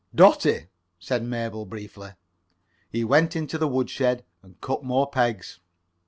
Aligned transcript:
"Dotty," 0.15 0.65
said 0.97 1.23
Mabel, 1.23 1.63
briefly. 1.67 2.13
He 2.89 3.03
went 3.03 3.33
out 3.33 3.35
into 3.35 3.59
the 3.59 3.67
woodshed 3.67 4.25
and 4.41 4.59
cut 4.59 4.83
more 4.83 5.07
pegs. 5.07 5.59